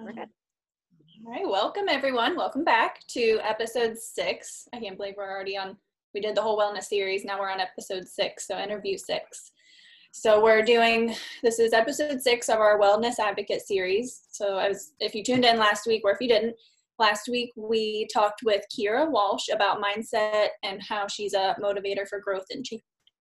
[0.00, 0.06] All
[1.26, 2.34] right, welcome everyone.
[2.34, 4.66] Welcome back to episode six.
[4.72, 5.76] I can't believe we're already on,
[6.14, 7.22] we did the whole wellness series.
[7.22, 9.52] Now we're on episode six, so interview six.
[10.12, 14.22] So we're doing, this is episode six of our wellness advocate series.
[14.30, 16.56] So as if you tuned in last week or if you didn't,
[16.98, 22.20] last week we talked with Kira Walsh about mindset and how she's a motivator for
[22.20, 22.64] growth and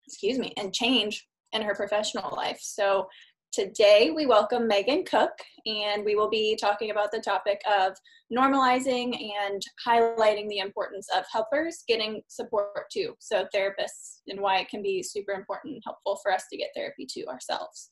[0.06, 2.60] excuse me, and change in her professional life.
[2.62, 3.08] So
[3.52, 5.32] Today, we welcome Meghan Cook,
[5.66, 7.94] and we will be talking about the topic of
[8.32, 13.16] normalizing and highlighting the importance of helpers getting support too.
[13.20, 16.70] So, therapists, and why it can be super important and helpful for us to get
[16.76, 17.92] therapy too ourselves.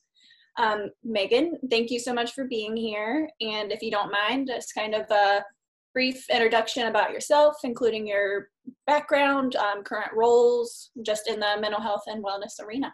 [0.58, 3.28] Um, Meghan, thank you so much for being here.
[3.40, 5.44] And if you don't mind, just kind of a
[5.92, 8.48] brief introduction about yourself, including your
[8.86, 12.92] background, um, current roles, just in the mental health and wellness arena.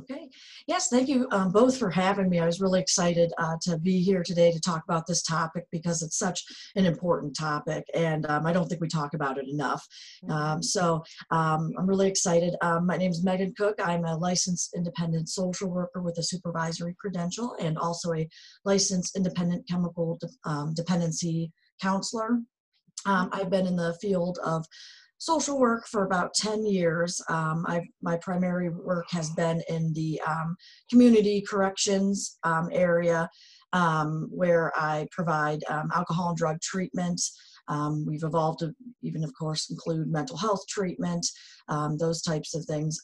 [0.00, 0.28] Okay.
[0.66, 2.40] Yes, thank you um, both for having me.
[2.40, 6.02] I was really excited uh, to be here today to talk about this topic because
[6.02, 9.86] it's such an important topic, and um, I don't think we talk about it enough.
[10.28, 10.62] Um, mm-hmm.
[10.62, 12.56] so um, I'm really excited.
[12.60, 13.76] Um, my name is Meghan Cook.
[13.82, 18.28] I'm a licensed independent social worker with a supervisory credential and also a
[18.64, 22.40] licensed independent chemical de- um, dependency counselor.
[23.06, 24.64] I've been in the field of
[25.18, 27.22] social work for about 10 years.
[27.28, 27.64] Um,
[28.02, 30.56] my primary work has been in the um,
[30.90, 33.28] community corrections um, area
[33.72, 37.20] um, where I provide um, alcohol and drug treatment.
[37.68, 41.26] Um, we've evolved to even, of course, include mental health treatment,
[41.98, 43.00] those types of things.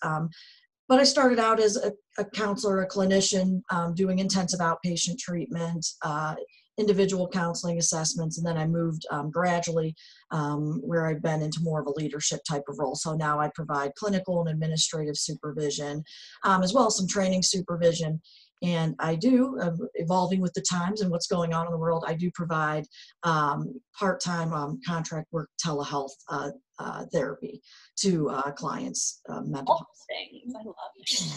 [0.88, 3.62] but I started out as a, a counselor, a clinician,
[3.94, 6.34] doing intensive outpatient treatment, uh,
[6.80, 9.94] individual counseling assessments, and then I moved um, gradually
[10.30, 12.94] um, where I've been into more of a leadership type of role.
[12.94, 16.02] So now I provide clinical and administrative supervision,
[16.44, 18.20] um, as well as some training supervision.
[18.62, 22.04] And I do, uh, evolving with the times and what's going on in the world,
[22.06, 22.84] I do provide
[23.22, 27.62] um, part time um, contract work telehealth uh, uh, therapy
[28.00, 29.86] to uh, clients, uh, mental health.
[30.08, 30.54] Things.
[30.54, 31.32] I love it.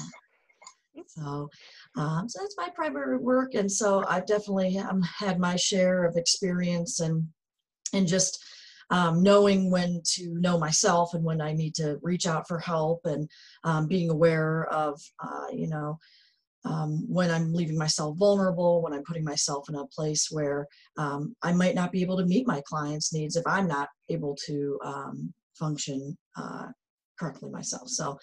[1.07, 1.49] So,
[1.95, 6.17] um, so that's my primary work, and so I've definitely um, had my share of
[6.17, 7.27] experience and
[7.93, 8.43] and just
[8.89, 13.01] um, knowing when to know myself and when I need to reach out for help,
[13.05, 13.29] and
[13.63, 15.99] um, being aware of uh, you know
[16.65, 20.67] um, when I'm leaving myself vulnerable, when I'm putting myself in a place where
[20.97, 24.35] um, I might not be able to meet my clients' needs if I'm not able
[24.47, 24.79] to
[25.57, 26.67] function uh,
[27.19, 27.89] correctly myself.
[27.89, 28.17] So,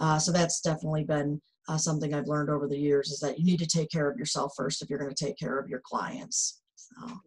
[0.00, 3.44] uh, so that's definitely been uh, something I've learned over the years is that you
[3.44, 5.80] need to take care of yourself first if you're going to take care of your
[5.84, 6.60] clients.
[6.76, 7.20] So.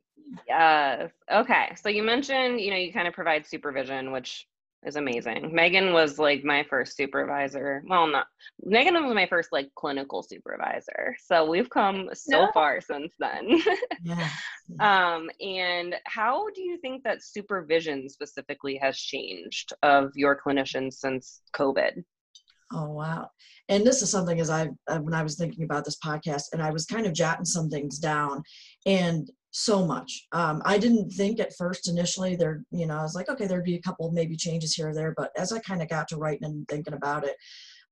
[0.48, 1.12] Yes.
[1.32, 1.76] Okay.
[1.82, 4.46] So you mentioned, you know, you kind of provide supervision, which
[4.86, 5.52] is amazing.
[5.52, 7.84] Meghan was like my first supervisor.
[7.88, 8.28] Well, not
[8.66, 11.16] Meghan was my first like clinical supervisor.
[11.26, 12.52] So we've come so yeah.
[12.54, 13.62] far since then.
[14.04, 14.30] yeah.
[14.80, 21.42] Um, and how do you think that supervision specifically has changed of your clinicians since
[21.54, 22.04] COVID?
[22.72, 23.30] Oh wow!
[23.68, 26.62] And this is something as I uh, when I was thinking about this podcast, and
[26.62, 28.44] I was kind of jotting some things down,
[28.86, 30.28] and so much.
[30.32, 33.64] Um, I didn't think at first initially there, you know, I was like, okay, there'd
[33.64, 36.18] be a couple maybe changes here or there, but as I kind of got to
[36.18, 37.36] writing and thinking about it,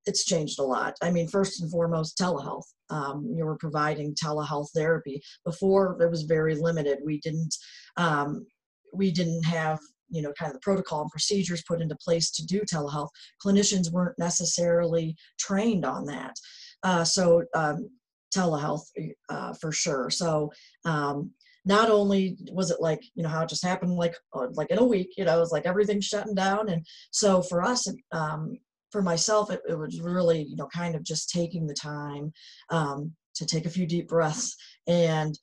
[0.05, 0.95] it's changed a lot.
[1.01, 2.65] I mean, first and foremost, telehealth.
[2.89, 6.99] Um, you were providing telehealth therapy before it was very limited.
[7.03, 7.55] We didn't
[7.97, 8.45] um,
[8.93, 12.45] we didn't have you know kind of the protocol and procedures put into place to
[12.45, 13.09] do telehealth
[13.43, 16.35] clinicians weren't necessarily trained on that.
[16.83, 17.89] Uh, so um,
[18.35, 18.83] telehealth
[19.29, 20.09] uh, for sure.
[20.09, 20.51] So
[20.85, 21.31] um,
[21.65, 24.79] not only was it like you know how it just happened like uh, like in
[24.79, 26.69] a week you know it was like everything shutting down.
[26.69, 28.57] And so for us um,
[28.91, 32.31] for myself it, it, was really you know kind of just taking the time
[32.69, 34.55] um, to take a few deep breaths
[34.87, 35.37] and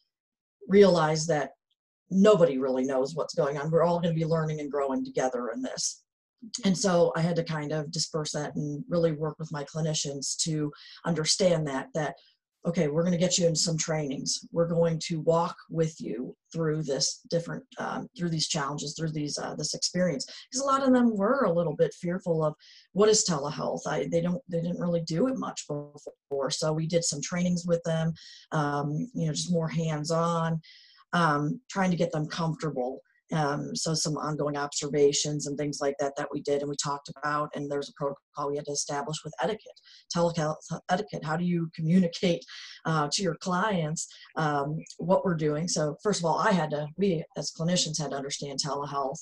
[0.69, 1.51] realize that
[2.15, 3.71] nobody really knows what's going on.
[3.71, 6.03] We're all going to be learning and growing together in this.
[6.65, 10.37] And so I had to kind of disperse that and really work with my clinicians
[10.45, 10.71] to
[11.05, 12.15] understand that that
[12.67, 14.47] okay, we're going to get you in some trainings.
[14.51, 19.39] We're going to walk with you through this different um, through these challenges, through these
[19.39, 20.27] uh, this experience.
[20.51, 22.55] Because a lot of them were a little bit fearful of
[22.93, 23.87] what is telehealth.
[23.87, 26.51] I, they don't they didn't really do it much before.
[26.51, 28.13] So we did some trainings with them.
[28.53, 30.61] Um, you know, just more hands on
[31.15, 33.01] um, trying to get them comfortable.
[33.33, 37.11] Um, so some ongoing observations and things like that that we did and we talked
[37.17, 39.81] about and there's a protocol we had to establish with etiquette
[40.15, 40.57] telehealth
[40.91, 42.45] etiquette how do you communicate
[42.85, 44.07] uh, to your clients
[44.37, 48.11] um, what we're doing so first of all i had to we as clinicians had
[48.11, 49.19] to understand telehealth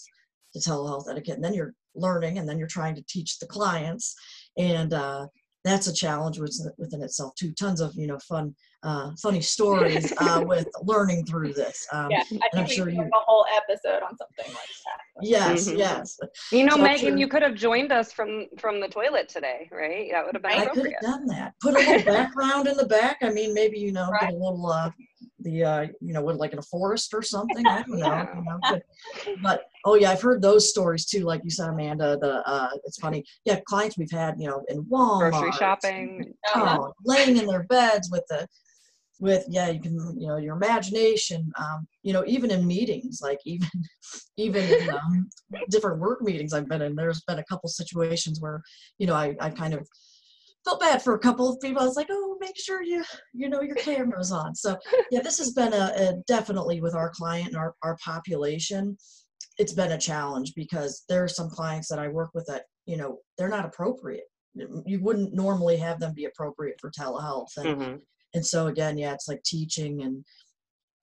[0.52, 4.16] the telehealth etiquette and then you're learning and then you're trying to teach the clients
[4.58, 5.26] and uh,
[5.64, 7.52] that's a challenge within, within itself too.
[7.52, 11.86] Tons of you know fun, uh, funny stories uh, with learning through this.
[11.92, 15.22] Um, yeah, I think I'm we sure you a whole episode on something like that.
[15.22, 15.78] Yes, mm-hmm.
[15.78, 16.18] yes.
[16.50, 20.08] You know, so Megan, you could have joined us from from the toilet today, right?
[20.10, 20.52] That would have been.
[20.52, 21.54] I could have done that.
[21.60, 23.18] Put a little background in the back.
[23.22, 24.22] I mean, maybe you know, right.
[24.22, 24.90] get a little uh,
[25.40, 27.66] the uh, you know, what like in a forest or something.
[27.66, 28.06] I don't know.
[28.06, 28.36] yeah.
[28.36, 28.82] you know but,
[29.42, 31.20] but, oh yeah, I've heard those stories too.
[31.20, 32.18] Like you said, Amanda.
[32.20, 33.24] The uh, it's funny.
[33.44, 38.10] Yeah, clients we've had, you know, in Walmart, grocery shopping, oh, laying in their beds
[38.10, 38.46] with the
[39.20, 43.38] with yeah you can you know your imagination um, you know even in meetings like
[43.44, 43.68] even
[44.36, 45.28] even in um,
[45.70, 48.60] different work meetings i've been in there's been a couple situations where
[48.98, 49.86] you know i, I kind of
[50.64, 51.82] felt bad for a couple of people.
[51.82, 53.02] I was like, oh, make sure you
[53.32, 54.54] you know your camera's on.
[54.54, 54.78] So
[55.10, 58.96] yeah, this has been a, a definitely with our client and our, our population,
[59.58, 62.96] it's been a challenge because there are some clients that I work with that, you
[62.96, 64.24] know, they're not appropriate.
[64.54, 67.56] You wouldn't normally have them be appropriate for telehealth.
[67.56, 67.96] And mm-hmm.
[68.34, 70.24] and so again, yeah, it's like teaching and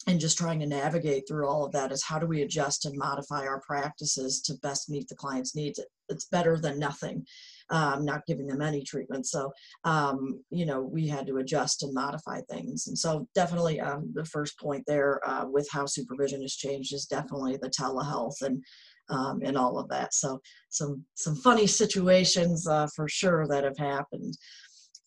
[0.08, 2.98] and just trying to navigate through all of that is how do we adjust and
[2.98, 7.26] modify our practices to best meet the client's needs it's better than nothing
[7.70, 9.28] um, not giving them any treatment.
[9.28, 9.52] So
[9.84, 12.88] um, you know we had to adjust and modify things.
[12.88, 17.06] And so definitely um, the first point there uh, with how supervision has changed is
[17.06, 18.64] definitely the telehealth and
[19.10, 20.14] um, and all of that.
[20.14, 20.40] So
[20.70, 24.38] some some funny situations uh, for sure that have happened.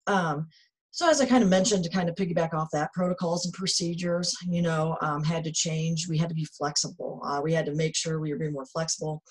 [0.07, 0.49] Um,
[0.95, 4.37] so as I kind of mentioned, to kind of piggyback off that, protocols and procedures,
[4.47, 6.07] you know, um, had to change.
[6.07, 7.23] We had to be flexible.
[7.25, 9.23] Uh, we had to make sure we were being more flexible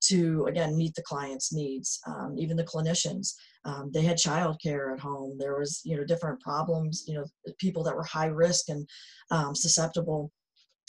[0.00, 2.00] to again meet the client's needs.
[2.06, 3.34] Um, even the clinicians,
[3.64, 5.36] um, they had childcare at home.
[5.38, 7.04] There was you know different problems.
[7.06, 7.24] You know,
[7.58, 8.88] people that were high risk and
[9.30, 10.32] um, susceptible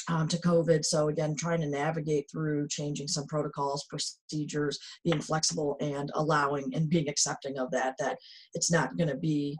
[0.10, 0.84] um, to COVID.
[0.84, 6.90] So again, trying to navigate through changing some protocols, procedures, being flexible and allowing and
[6.90, 8.18] being accepting of that, that
[8.54, 9.58] it's not going to be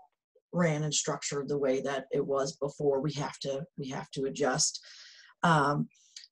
[0.52, 4.26] ran and structured the way that it was before we have to we have to
[4.26, 4.80] adjust
[5.44, 5.88] um,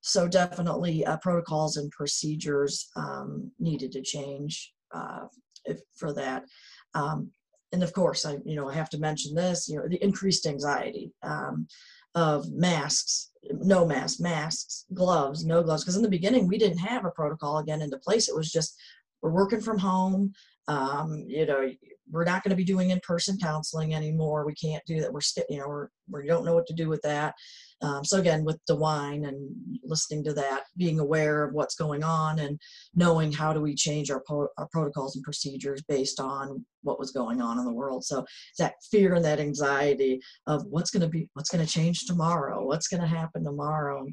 [0.07, 5.25] so definitely uh, protocols and procedures um, needed to change uh,
[5.65, 6.45] if, for that.
[6.93, 7.31] Um,
[7.73, 10.47] and of course i you know i have to mention this you know the increased
[10.47, 11.67] anxiety um,
[12.15, 15.83] of masks no masks masks gloves no gloves.
[15.83, 18.29] Because in the beginning we didn't have a protocol again into place.
[18.29, 18.79] It was just
[19.21, 20.31] we're working from home
[20.69, 21.69] um, you know
[22.11, 24.45] we're not going to be doing in-person counseling anymore.
[24.45, 25.11] We can't do that.
[25.11, 27.33] We're, you know, we're, we don't know what to do with that.
[27.81, 29.37] Um, so again, with the wine and
[29.83, 32.59] listening to that, being aware of what's going on and
[32.95, 34.23] knowing how do we change our,
[34.57, 38.03] our protocols and procedures based on what was going on in the world.
[38.03, 38.25] So
[38.57, 42.65] that fear and that anxiety of what's going to be, what's going to change tomorrow,
[42.65, 44.07] what's going to happen tomorrow.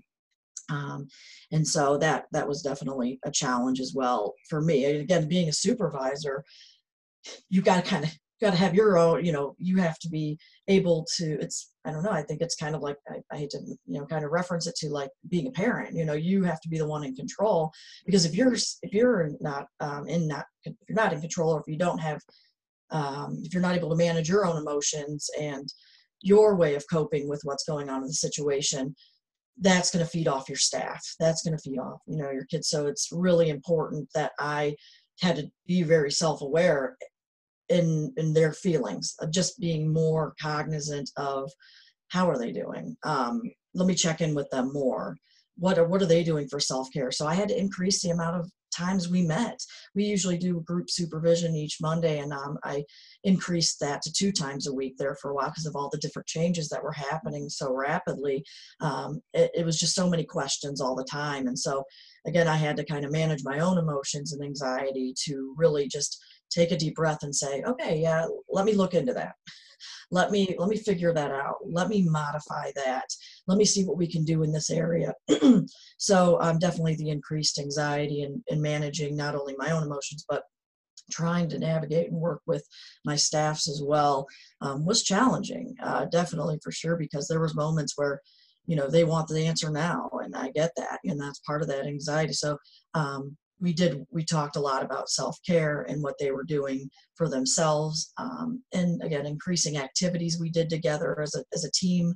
[0.71, 1.09] Um,
[1.53, 4.87] and so that that was definitely a challenge as well for me.
[4.87, 6.43] And again, being a supervisor,
[7.49, 8.11] you got to kind of
[8.41, 10.37] got to have your own you know you have to be
[10.69, 13.51] able to it's i don't know i think it's kind of like I, I, hate
[13.51, 16.43] to you know kind of reference it to like being a parent you know you
[16.45, 17.73] have to be the one in control.
[18.07, 21.61] Because if you're if you're not um, in not if you're not in control or
[21.61, 22.21] if you don't have
[22.91, 25.73] um, if you're not able to manage your own emotions and
[26.21, 28.95] your way of coping with what's going on in the situation
[29.61, 31.01] that's going to feed off your staff.
[31.21, 32.69] That's going to feed off you know your kids.
[32.69, 34.75] So it's really important that i
[35.21, 36.97] had to be very self-aware
[37.69, 41.51] in in their feelings of just being more cognizant of
[42.09, 42.97] how are they doing?
[43.05, 43.43] Um,
[43.75, 45.17] let me check in with them more.
[45.57, 47.11] What are what are they doing for self-care?
[47.11, 49.61] So i had to increase the amount of times we met.
[49.95, 52.85] We usually do group supervision each monday and um, i
[53.23, 55.99] increased that to two times a week there for a while because of all the
[55.99, 58.45] different changes that were happening so rapidly.
[58.81, 61.85] Um, it, it was just so many questions all the time and so
[62.27, 66.23] again i had to kind of manage my own emotions and anxiety to really just
[66.55, 69.35] take a deep breath and say, okay, yeah, let me look into that.
[70.11, 71.57] Let me let me figure that out.
[71.65, 73.07] Let me modify that.
[73.47, 75.13] Let me see what we can do in this area.
[75.99, 80.45] so um, definitely the increased anxiety and, managing not only my own emotions but
[81.11, 82.67] trying to navigate and work with
[83.05, 84.27] my staffs as well
[84.61, 88.21] um, was challenging uh, definitely for sure because there was moments where
[88.67, 91.69] you know they want the answer now and i get that and that's part of
[91.69, 92.57] that anxiety so
[92.95, 97.31] um, we did we talked a lot about self-care and what they were doing for
[97.31, 102.13] themselves um, and again increasing activities we did together as a, as a team.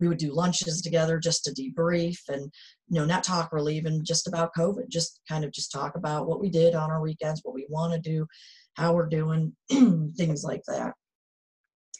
[0.00, 2.52] We would do lunches together just to debrief and
[2.88, 6.26] you know not talk really even just about covid just kind of just talk about
[6.26, 8.26] what we did on our weekends what we want to do
[8.74, 10.94] how we're doing things like that.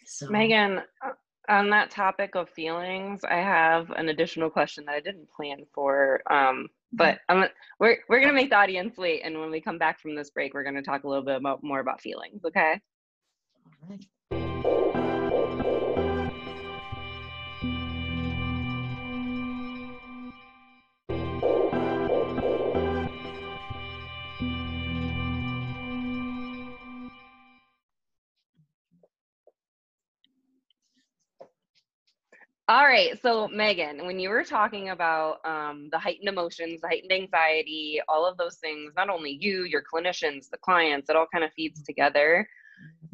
[0.07, 1.11] So meghan uh,
[1.49, 6.21] on that topic of feelings i have an additional question that i didn't plan for
[6.31, 10.01] um, but I'm, we're we're gonna make the audience wait, and when we come back
[10.01, 12.45] from this break, we're gonna talk a little bit about more about feelings.
[12.45, 12.81] Okay.
[13.83, 13.97] All
[14.71, 14.95] right.
[32.69, 33.19] All right.
[33.23, 38.27] So, Meghan, when you were talking about um, the heightened emotions, the heightened anxiety, all
[38.27, 41.83] of those things, not only you, your clinicians, the clients, it all kind of feeds
[41.83, 42.47] together.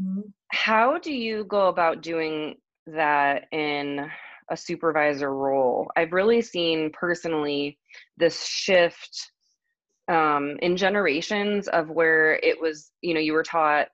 [0.02, 0.23] Mm-hmm.
[0.49, 2.56] How do you go about doing
[2.88, 4.11] that in
[4.50, 5.88] a supervisor role?
[5.94, 7.78] I've really seen personally
[8.16, 9.30] this shift
[10.08, 13.87] um, in generations of where it was, you know, you were taught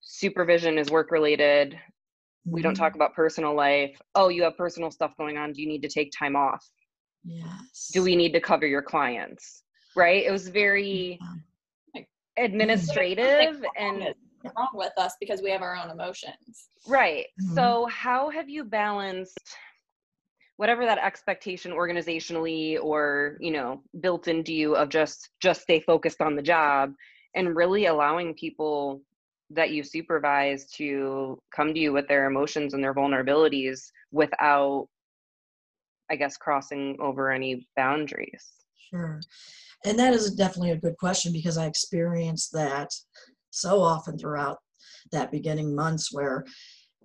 [0.00, 1.78] supervision is work related
[2.46, 3.02] we don't talk mm-hmm.
[3.02, 4.00] about personal life.
[4.14, 5.52] Oh you have personal stuff going on.
[5.52, 6.64] Do you need to take time off?
[7.26, 7.90] Yes.
[7.92, 9.62] do we need to cover your clients?
[9.96, 10.24] Right?
[10.26, 11.18] It was very
[11.94, 12.02] yeah.
[12.36, 14.14] administrative and
[14.56, 16.68] wrong with us because we have our own emotions?
[16.86, 17.26] Right.
[17.40, 17.54] Mm-hmm.
[17.54, 19.56] so how have you balanced
[20.56, 26.20] whatever that expectation organizationally or you know built into you of just just stay focused
[26.20, 26.92] on the job
[27.34, 29.02] and really allowing people
[29.50, 34.86] that you supervise to come to you with their emotions and their vulnerabilities without
[36.10, 38.52] i guess crossing over any boundaries?
[38.90, 39.20] Sure.
[39.86, 42.90] And that is definitely a good question because i experienced that
[43.50, 44.58] so often throughout
[45.12, 46.44] that beginning months where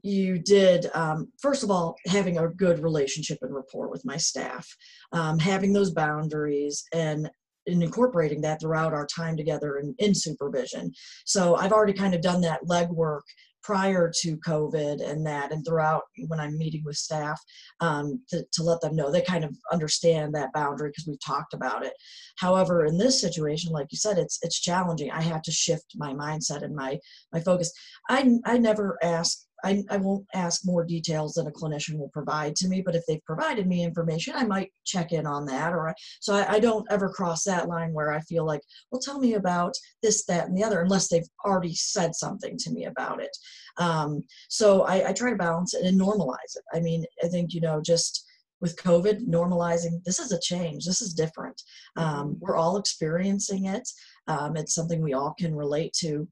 [0.01, 4.67] you did um, first of all having a good relationship and rapport with my staff
[5.11, 7.29] um, having those boundaries and
[7.69, 10.91] in incorporating that throughout our time together in, in supervision.
[11.25, 13.21] So I've already kind of done that legwork
[13.61, 17.39] prior to COVID and that, and throughout when I'm meeting with staff
[17.81, 21.53] um, to, to let them know they kind of understand that boundary because we've talked
[21.53, 21.93] about it.
[22.37, 25.11] However, in this situation, like you said, it's it's challenging.
[25.11, 26.99] I have to shift my mindset and my
[27.33, 27.71] my focus.
[28.09, 32.55] I I never ask I, I won't ask more details than a clinician will provide
[32.57, 35.73] to me, but if they've provided me information, I might check in on that.
[35.73, 38.61] Or so I, I, don't ever cross that line where I feel like,
[38.91, 42.71] well, tell me about this, that, and the other, unless they've already said something to
[42.71, 43.35] me about it.
[43.77, 46.63] Um, so I, I try to balance it and normalize it.
[46.73, 48.25] I mean, I think you know just
[48.61, 50.85] with COVID, normalizing this is a change.
[50.85, 51.61] This is different.
[51.95, 52.33] Um, mm-hmm.
[52.39, 53.87] we're all experiencing it.
[54.27, 56.27] Um, it's something we all can relate to.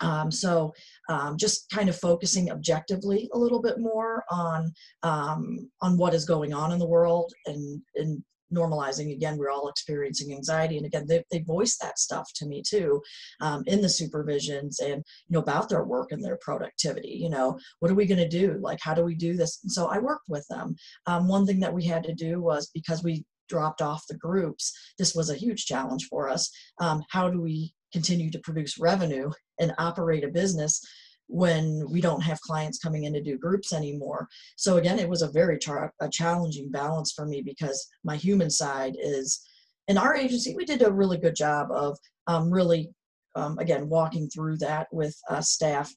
[0.00, 0.72] Um, so
[1.08, 6.24] um, just kind of focusing objectively a little bit more on um, on what is
[6.24, 8.22] going on in the world and and
[8.54, 10.76] normalizing again we're all experiencing anxiety.
[10.76, 13.02] And again they, they voice that stuff to me too
[13.40, 17.58] um, in the supervisions and you know about their work and their productivity you know
[17.80, 18.58] what are we going to do?
[18.60, 19.60] Like how do we do this?
[19.62, 20.76] And so i worked with them.
[21.06, 24.72] Um, one thing that we had to do was because we dropped off the groups
[24.98, 26.50] this was a huge challenge for us
[26.80, 29.30] um, how do we continue to produce revenue
[29.60, 30.84] and operate a business
[31.28, 34.26] when we don't have clients coming in to do groups anymore.
[34.56, 38.50] So again, it was a very char- a challenging balance for me because my human
[38.50, 39.40] side is
[39.88, 40.54] in our agency.
[40.54, 42.90] We did a really good job of um, really,
[43.36, 45.92] um, again, walking through that with uh, staff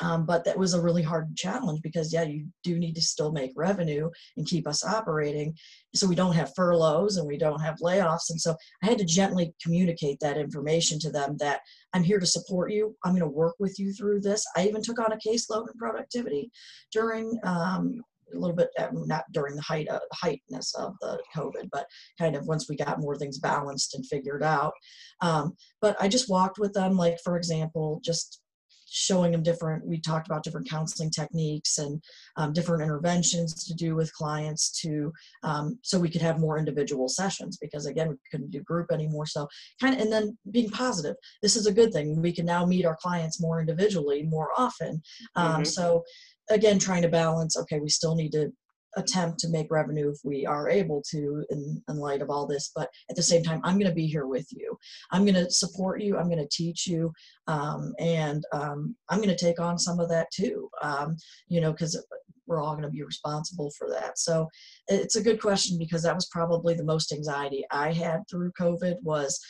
[0.00, 3.32] um, but that was a really hard challenge because, yeah, you do need to still
[3.32, 5.54] make revenue and keep us operating.
[5.94, 8.30] So we don't have furloughs and we don't have layoffs.
[8.30, 11.60] And so I had to gently communicate that information to them that
[11.92, 12.94] I'm here to support you.
[13.04, 14.44] I'm going to work with you through this.
[14.56, 16.50] I even took on a caseload and productivity
[16.92, 18.02] during um,
[18.34, 21.86] a little bit uh, not during the height of heightness of the covid but
[22.18, 24.72] kind of once we got more things balanced and figured out
[25.20, 28.40] um, but i just walked with them like for example just
[28.88, 32.02] showing them different we talked about different counseling techniques and
[32.36, 35.12] um, different interventions to do with clients to
[35.42, 39.26] um, so we could have more individual sessions because again we couldn't do group anymore.
[39.26, 39.48] So
[39.80, 41.16] kind of and then being positive.
[41.42, 42.20] This is a good thing.
[42.20, 45.02] We can now meet our clients more individually more often.
[45.34, 45.64] Um, mm-hmm.
[45.64, 46.04] so
[46.50, 48.52] again trying to balance okay we still need to
[48.96, 52.70] attempt to make revenue if we are able to in, in light of all this
[52.74, 54.76] but at the same time i'm going to be here with you
[55.12, 57.12] i'm going to support you i'm going to teach you
[57.46, 61.16] um, and um, i'm going to take on some of that too um,
[61.48, 62.04] you know because
[62.46, 64.48] we're all going to be responsible for that so
[64.88, 68.94] it's a good question because that was probably the most anxiety i had through covid
[69.02, 69.40] was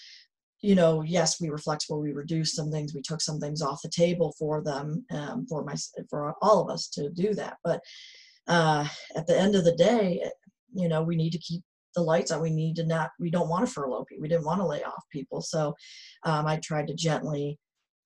[0.63, 2.01] you know, yes, we were flexible.
[2.01, 2.95] We reduced some things.
[2.95, 5.75] We took some things off the table for them, um, for my,
[6.09, 7.59] for all of us to do that.
[7.63, 7.81] But
[8.49, 8.87] uh,
[9.17, 10.23] at the end of the day,
[10.75, 11.63] you know, we need to keep
[11.95, 12.43] the lights on.
[12.43, 14.23] We need to not, we don't want to furlough people.
[14.23, 15.41] We didn't want to lay off people.
[15.41, 15.75] So
[16.25, 17.59] um, I tried to gently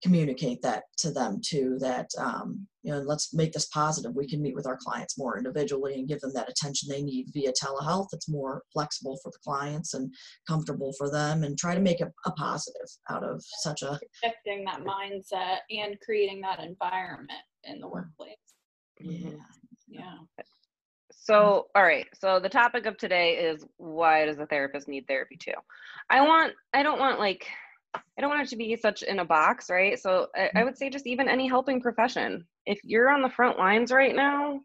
[0.02, 4.14] communicate that to them too, that, um, you know, let's make this positive.
[4.14, 7.26] We can meet with our clients more individually and give them that attention they need
[7.34, 8.06] via telehealth.
[8.12, 10.14] It's more flexible for the clients and
[10.48, 14.00] comfortable for them and try to make a, a positive out of such a.
[14.24, 18.36] Shifting that mindset and creating that environment in the workplace.
[19.00, 19.32] Yeah.
[19.90, 20.14] Yeah.
[21.12, 22.06] So, all right.
[22.14, 25.52] So the topic of today is why does a therapist need therapy too?
[26.08, 27.46] I want, I don't want like,
[27.94, 29.98] I don't want it to be such in a box, right?
[29.98, 32.46] So I, I would say just even any helping profession.
[32.66, 34.60] If you're on the front lines right now,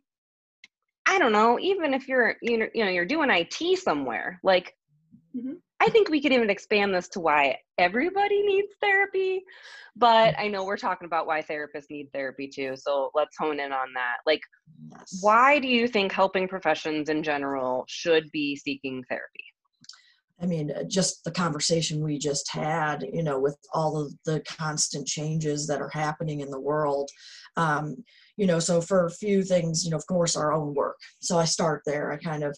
[1.08, 4.76] I don't know, even if you're, you know, you know, you're doing IT somewhere, like
[5.36, 5.58] Mhm.
[5.82, 9.44] I think we could even expand this to why everybody needs therapy.
[9.96, 12.76] But I know we're talking about why therapists need therapy too.
[12.76, 14.18] So let's hone in on that.
[14.26, 14.42] Like,
[14.90, 15.20] Yes.
[15.22, 19.44] why do you think helping professions in general should be seeking therapy?
[20.42, 24.42] I mean, uh, just the conversation we just had, you know, with all of the
[24.42, 27.10] constant changes that are happening in the world.
[27.56, 28.04] Um,
[28.36, 30.98] you know, so for a few things, you know, of course, our own work.
[31.22, 32.12] So I start there.
[32.12, 32.58] I kind of,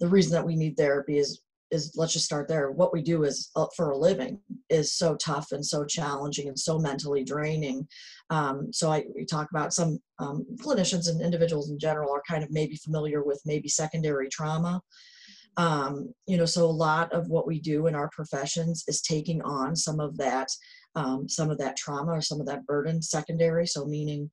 [0.00, 2.70] the reason that we need therapy is, is let's just start there.
[2.70, 6.58] What we do is uh, for a living is so tough and so challenging and
[6.58, 7.86] so mentally draining.
[8.30, 12.42] Um, so I, we talk about some um, clinicians and individuals in general are kind
[12.42, 14.80] of maybe familiar with maybe secondary trauma
[15.58, 19.42] um, you know so a lot of what we do in our professions is taking
[19.42, 20.48] on some of that
[20.94, 24.30] um, some of that trauma or some of that burden secondary so meaning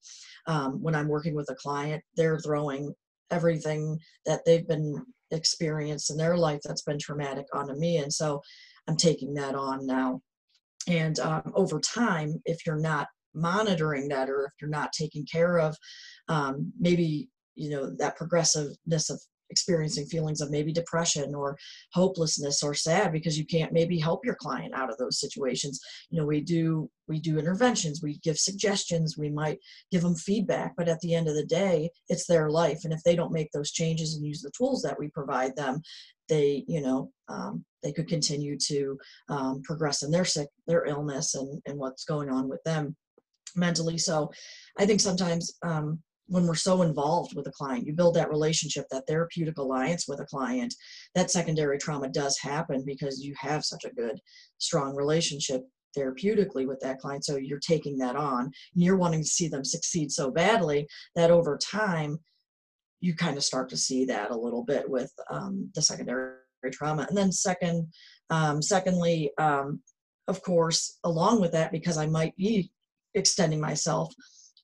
[0.48, 2.94] um, when i'm working with a client they're throwing
[3.32, 8.42] everything that they've been experienced in their life that's been traumatic onto me and so
[8.88, 10.22] i'm taking that on now.
[10.88, 15.60] And um, over time if you're not monitoring that or if you're not taking care
[15.60, 15.76] of
[16.30, 21.58] um, maybe you know that progressiveness of experiencing feelings of maybe depression or
[21.94, 25.80] hopelessness or sad because you can't maybe help your client out of those situations.
[26.10, 29.60] You know we do we do interventions we give suggestions we might
[29.92, 32.82] give them feedback but at the end of the day it's their life.
[32.84, 35.82] And if they don't make those changes and use the tools that we provide them
[36.28, 38.98] they you know um, they could continue to
[39.30, 42.96] um, progress in their sick their illness and and what's going on with them
[43.56, 43.98] mentally.
[43.98, 44.32] So
[44.78, 48.86] i think sometimes um, when we're so involved with a client, you build that relationship,
[48.90, 50.74] that therapeutic alliance with a client,
[51.14, 54.20] that secondary trauma does happen because you have such a good,
[54.58, 55.62] strong relationship
[55.98, 57.24] therapeutically with that client.
[57.26, 61.32] So you're taking that on and you're wanting to see them succeed so badly that
[61.32, 62.20] over time,
[63.02, 66.38] you kind of start to see that a little bit with um, the secondary
[66.72, 67.06] trauma.
[67.08, 67.94] And then second,
[68.32, 69.82] um, secondly, um,
[70.28, 72.72] of course, along with that, because I might be
[73.14, 74.14] extending myself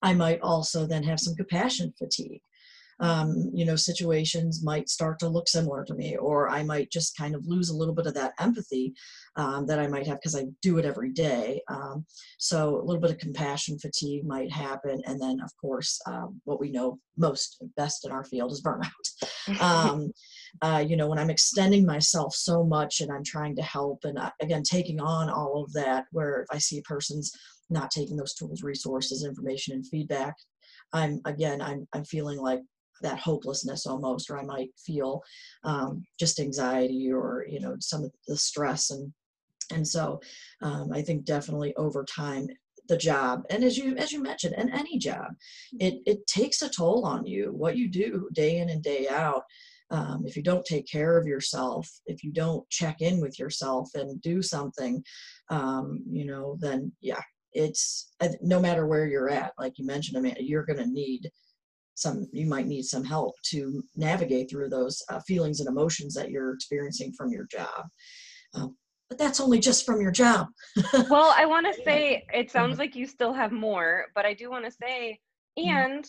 [0.02, 2.42] I might also then have some compassion fatigue.
[3.02, 7.18] Um, you know, situations might start to look similar to me, or I might just
[7.18, 8.94] kind of lose a little bit of that empathy
[9.38, 11.64] um, that I might have because I do it every day.
[11.68, 12.06] Um,
[12.38, 16.60] so a little bit of compassion fatigue might happen, and then of course, um, what
[16.60, 19.62] we know most best in our field is burnout.
[19.62, 20.12] um,
[20.62, 24.20] uh, you know, when I'm extending myself so much and I'm trying to help, and
[24.20, 27.32] uh, again taking on all of that, where if I see a person's
[27.72, 30.36] not taking those tools, resources, information, and feedback,
[30.94, 32.62] I'm again I'm I'm feeling like
[33.02, 35.22] that hopelessness almost, or I might feel
[35.64, 38.92] um, just anxiety or you know some of the stress.
[38.92, 39.12] And
[39.72, 40.20] and so
[40.62, 42.48] um, I think definitely over time
[42.90, 45.28] the job and as you as you mentioned and any job
[45.80, 47.52] it it takes a toll on you.
[47.52, 49.44] What you do day in and day out
[49.92, 53.90] um, if you don't take care of yourself if you don't check in with yourself
[53.94, 55.04] and do something
[55.50, 57.22] um, you know then yeah
[57.54, 61.30] it's uh, no matter where you're at like you mentioned amanda you're going to need
[61.96, 66.32] some you might need some help to navigate through those uh, feelings and emotions that
[66.32, 67.86] you're experiencing from your job.
[68.54, 68.76] Um,
[69.10, 70.48] but that's only just from your job.
[71.10, 74.50] Well, I want to say it sounds like you still have more, but I do
[74.50, 75.20] want to say,
[75.58, 76.06] and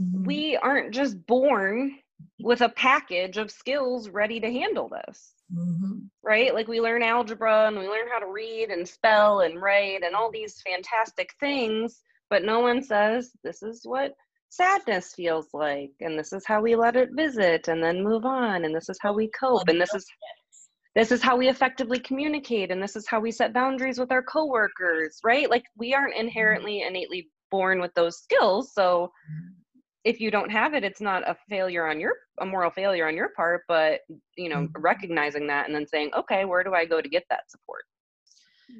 [0.00, 0.24] Mhm.
[0.24, 1.98] we aren't just born
[2.40, 5.34] with a package of skills ready to handle this.
[5.52, 6.08] Mhm.
[6.22, 6.54] right?
[6.54, 10.14] Like we learn algebra and we learn how to read and spell and write and
[10.14, 14.14] all these fantastic things, but no one says this is what
[14.48, 18.64] sadness feels like and this is how we let it visit and then move on
[18.64, 20.06] and this is how we cope and this is
[20.94, 24.22] this is how we effectively communicate and this is how we set boundaries with our
[24.22, 25.48] coworkers, right?
[25.48, 29.10] Like we aren't inherently innately born with those skills, so
[30.04, 33.16] if you don't have it it's not a failure on your a moral failure on
[33.16, 34.00] your part but
[34.36, 34.72] you know Mhm.
[34.76, 37.84] recognizing that and then saying okay where do i go to get that support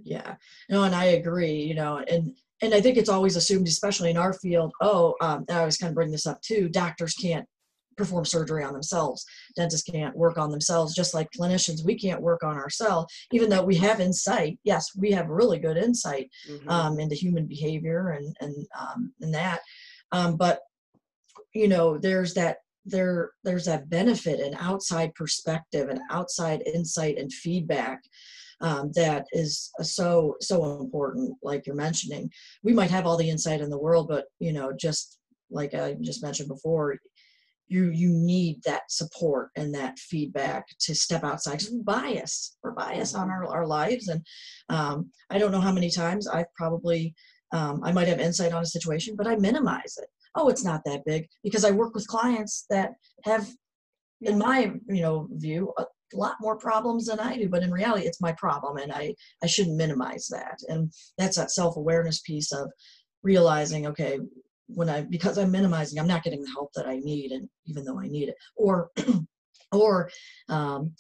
[0.05, 0.37] yeah
[0.69, 4.17] no and i agree you know and and i think it's always assumed especially in
[4.17, 7.47] our field oh um, i was kind of bring this up too doctors can't
[7.99, 9.23] perform surgery on themselves
[9.55, 13.63] dentists can't work on themselves just like clinicians we can't work on ourselves even though
[13.63, 16.71] we have insight yes we have really good insight Mhm.
[16.71, 19.61] um, into human behavior and and um, and that
[20.13, 20.61] um, but
[21.55, 27.33] you know there's that there there's that benefit and outside perspective and outside insight and
[27.33, 28.01] feedback
[28.61, 32.31] um, that is uh, so so important like you're mentioning
[32.65, 35.19] we might have all the insight in the world but you know just
[35.53, 36.97] like I just mentioned before,
[37.69, 41.63] you you need that support and that feedback to step outside.
[41.71, 44.25] We bias, we're biased on our, our lives, and
[44.69, 47.15] um, I don't know how many times I've probably
[47.53, 50.09] um, I might have insight on a situation, but I minimize it.
[50.35, 52.93] Oh, it's not that big because I work with clients that
[53.25, 53.49] have,
[54.21, 57.49] in my you know view, a lot more problems than I do.
[57.49, 60.59] But in reality, it's my problem, and I I shouldn't minimize that.
[60.69, 62.71] And that's that self awareness piece of
[63.23, 64.19] realizing, okay,
[64.69, 67.85] when I because I'm minimizing, I'm not getting the help that I need, and even
[67.85, 68.91] though I need it, or
[69.73, 70.11] or
[70.49, 70.93] um,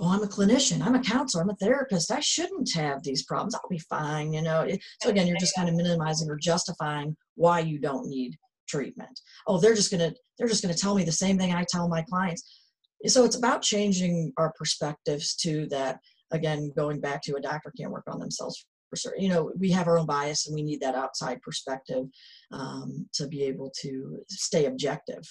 [0.00, 3.54] oh, I'm a clinician, I'm a counselor, I'm a therapist, I shouldn't have these problems.
[3.54, 4.66] I'll be fine, you know.
[5.02, 8.36] So again, you're just kind of minimizing or justifying why you don't need
[8.70, 9.20] treatment.
[9.46, 12.02] Oh, they're just gonna they're just gonna tell me the same thing I tell my
[12.02, 12.62] clients.
[13.06, 15.98] So it's about changing our perspectives to that.
[16.32, 19.22] Again, going back to a doctor can't work on themselves for certain.
[19.22, 22.04] You know, we have our own bias and we need that outside perspective
[22.52, 25.22] um, to be able to stay objective,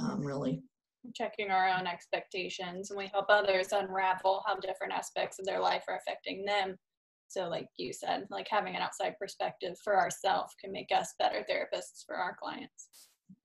[0.00, 0.62] um, really.
[1.14, 5.84] Checking our own expectations, and we help others unravel how different aspects of their life
[5.88, 6.76] are affecting them.
[7.30, 11.46] So, like you said, like having an outside perspective for ourselves can make us better
[11.48, 12.88] therapists for our clients.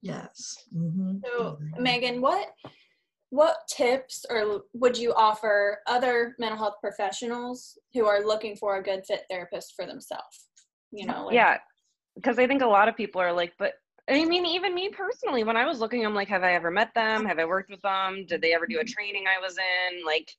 [0.01, 0.57] Yes.
[0.75, 1.17] Mm-hmm.
[1.23, 1.85] So, mm-hmm.
[1.85, 2.47] Meghan, what
[3.29, 8.83] what tips or would you offer other mental health professionals who are looking for a
[8.83, 10.47] good fit therapist for themselves?
[10.91, 11.57] You know, like, yeah,
[12.15, 13.73] because I think a lot of people are like, but
[14.09, 16.93] I mean, even me personally, when I was looking, I'm like, have I ever met
[16.95, 17.21] them?
[17.21, 17.27] Uh-huh.
[17.27, 18.25] Have I worked with them?
[18.27, 18.93] Did they ever do a mm-hmm.
[18.93, 20.05] training I was in?
[20.05, 20.31] Like,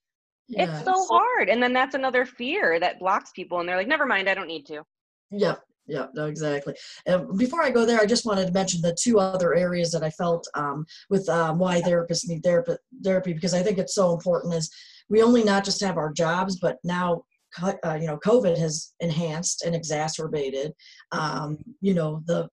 [0.48, 0.76] yeah.
[0.76, 1.48] it's so hard.
[1.48, 3.60] And then that's another fear that blocks people.
[3.60, 4.82] And they're like, never mind, I don't need to.
[5.30, 5.56] Yeah,
[5.86, 6.74] yeah, no, exactly.
[7.06, 10.02] And before I go there, I just wanted to mention the two other areas that
[10.02, 14.12] I felt um, with um, why therapists need therapy, therapy, because I think it's so
[14.12, 14.70] important is
[15.08, 17.22] we only not just have our jobs, but now
[17.62, 20.72] uh, you know covid has enhanced and exacerbated
[21.12, 22.48] um, you know the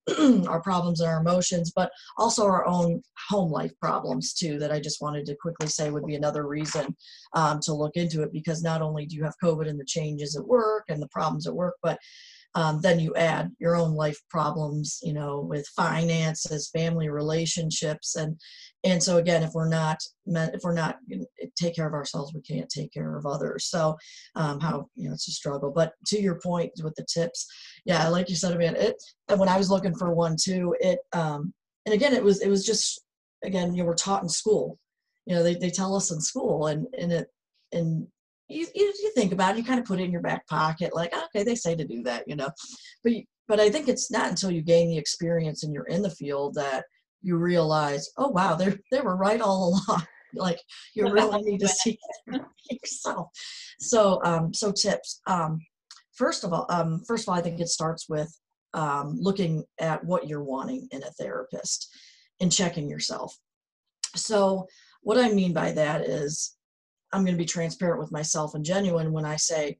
[0.47, 4.79] our problems and our emotions but also our own home life problems too that i
[4.79, 6.95] just wanted to quickly say would be another reason
[7.33, 10.35] um, to look into it because not only do you have covid and the changes
[10.35, 11.99] at work and the problems at work but
[12.55, 18.39] um, then you add your own life problems you know with finances family relationships and
[18.83, 20.97] and so again if we're not if we're not
[21.55, 23.65] take care of ourselves we can't take care of others.
[23.65, 23.95] So
[24.35, 25.71] um, how you know it's a struggle.
[25.71, 27.47] But to your point with the tips
[27.85, 29.01] yeah like you said I mean it
[29.35, 31.53] when i was looking for one too it um
[31.85, 33.01] and again it was it was just
[33.43, 34.79] again you were taught in school.
[35.25, 37.27] You know they, they tell us in school and and it
[37.71, 38.07] and
[38.53, 40.95] you, you, you think about it, you kind of put it in your back pocket,
[40.95, 42.49] like, okay, they say to do that, you know.
[43.03, 43.13] But
[43.47, 46.55] but I think it's not until you gain the experience and you're in the field
[46.55, 46.85] that
[47.21, 50.03] you realize, oh wow, they they were right all along.
[50.35, 50.59] like
[50.95, 51.97] you really need to see
[52.69, 53.29] yourself.
[53.79, 55.21] So um, so tips.
[55.27, 55.59] Um,
[56.13, 58.31] first of all, um, first of all, I think it starts with
[58.73, 61.89] um, looking at what you're wanting in a therapist
[62.39, 63.37] and checking yourself.
[64.15, 64.67] So
[65.01, 66.55] what I mean by that is
[67.13, 69.77] I'm going to be transparent with myself and genuine when I say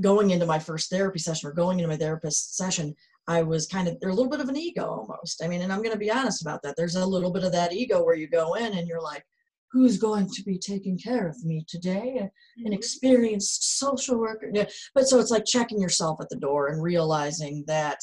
[0.00, 2.94] going into my first therapy session or going into my therapist session,
[3.26, 5.42] I was kind of there's a little bit of an ego almost.
[5.42, 6.74] I mean, and I'm going to be honest about that.
[6.76, 9.24] There's a little bit of that ego where you go in and you're like,
[9.70, 12.16] who's going to be taking care of me today?
[12.18, 12.30] An
[12.64, 12.72] mm-hmm.
[12.72, 14.50] experienced social worker.
[14.52, 14.66] Yeah.
[14.94, 17.98] But so it's like checking yourself at the door and realizing that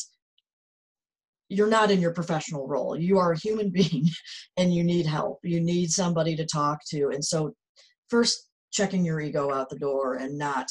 [1.49, 2.97] you're not in your professional role.
[2.97, 4.07] You are a human being
[4.55, 5.39] and you need help.
[5.43, 7.09] You need somebody to talk to.
[7.09, 7.53] And so
[8.09, 10.69] first checking your ego out the door and not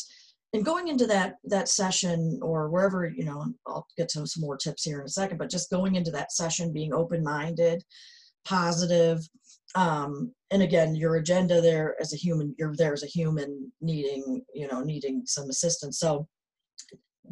[0.53, 4.57] and going into that that session or wherever you know i'll get to some more
[4.57, 7.83] tips here in a second but just going into that session being open-minded
[8.45, 9.21] positive
[9.75, 14.43] um, and again your agenda there as a human you're there as a human needing
[14.55, 15.99] you know needing some assistance.
[15.99, 16.27] So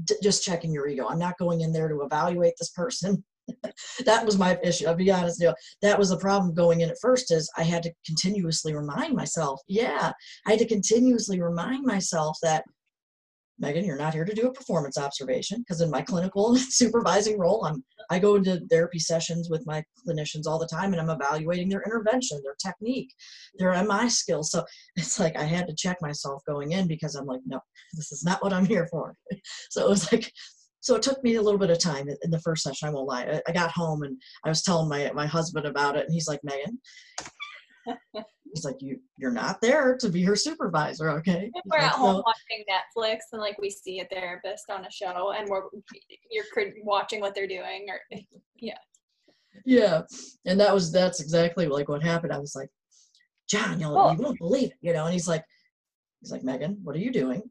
[0.05, 1.07] d- just checking your ego.
[1.09, 3.25] I'm not going in there to evaluate this person
[4.05, 4.87] that was my issue.
[4.87, 7.63] I'll be honest, you know, that was the problem going in at first is I
[7.63, 9.61] had to continuously remind myself.
[9.69, 10.13] Yeah,
[10.47, 12.65] I had to continuously remind myself that
[13.63, 17.65] Meghan, you're not here to do a performance observation because in my clinical supervising role,
[17.65, 21.69] I'm I go into therapy sessions with my clinicians all the time and I'm evaluating
[21.69, 23.15] their intervention, their technique,
[23.59, 24.51] their MI skills.
[24.51, 24.65] So
[24.97, 27.61] it's like I had to check myself going in because I'm like, no,
[27.95, 29.15] this is not what I'm here for.
[29.71, 30.33] So it was like
[30.85, 32.87] so it took me a little bit of time in the first session.
[32.87, 33.41] I won't lie.
[33.49, 36.41] I got home and I was telling my my husband about it, and he's like,
[36.47, 36.77] Meghan.
[38.53, 41.51] he's like, you you're not there to be her supervisor, okay?
[41.55, 44.91] If we're like, at home watching Netflix and like we see a therapist on a
[44.91, 45.63] show, and we're
[46.31, 46.45] you're
[46.83, 47.99] watching what they're doing, or
[48.57, 48.77] yeah.
[49.65, 50.03] Yeah,
[50.45, 52.35] and that was that's exactly like what happened.
[52.35, 52.69] I was like,
[53.49, 55.07] John, you, know, well, you won't believe it, you know.
[55.07, 55.45] And he's like,
[56.25, 57.43] He's like, Meghan, what are you doing?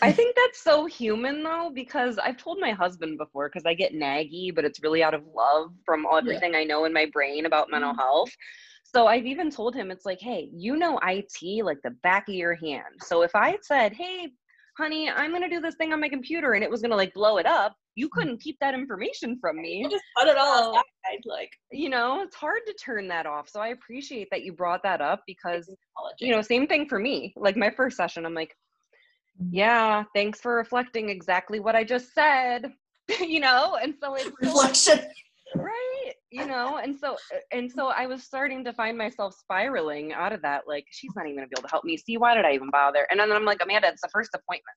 [0.00, 3.92] I think that's so human though, because I've told my husband before, because I get
[3.92, 6.60] naggy, but it's really out of love from everything yeah.
[6.60, 8.00] I know in my brain about mental mm-hmm.
[8.00, 8.30] health.
[8.84, 12.34] So I've even told him, it's like, hey, you know IT like the back of
[12.34, 12.94] your hand.
[13.00, 14.32] So if I said, hey,
[14.78, 16.96] honey, I'm going to do this thing on my computer and it was going to
[16.96, 18.10] like blow it up, you mm.
[18.12, 19.78] couldn't keep that information from me.
[19.78, 21.20] You just put it all aside.
[21.24, 23.48] Like, you know, it's hard to turn that off.
[23.48, 25.74] So I appreciate that you brought that up because,
[26.18, 27.32] you know, same thing for me.
[27.36, 28.56] Like my first session, I'm like,
[29.50, 32.72] yeah, thanks for reflecting exactly what I just said,
[33.20, 33.78] you know?
[33.82, 35.00] And so it's reflection.
[35.54, 36.12] Right.
[36.30, 37.16] You know, and so,
[37.52, 40.62] and so I was starting to find myself spiraling out of that.
[40.66, 41.98] Like, she's not even gonna be able to help me.
[41.98, 43.06] See, why did I even bother?
[43.10, 44.76] And then I'm like, Amanda, it's the first appointment.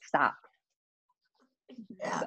[0.00, 0.34] Stop
[2.00, 2.22] yeah.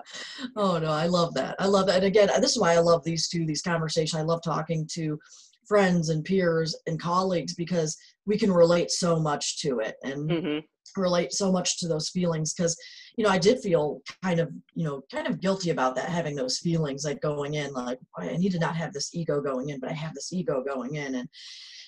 [0.56, 1.56] Oh no, I love that.
[1.60, 1.97] I love that.
[1.97, 4.19] And again, this is why I love these two, these conversations.
[4.19, 5.19] I love talking to
[5.67, 11.02] friends and peers and colleagues because we can relate so much to it and mm-hmm.
[11.02, 12.54] relate so much to those feelings.
[12.54, 12.75] Because,
[13.15, 16.36] you know, I did feel kind of, you know, kind of guilty about that, having
[16.36, 19.80] those feelings like going in, like I need to not have this ego going in,
[19.80, 21.15] but I have this ego going in.
[21.15, 21.30] And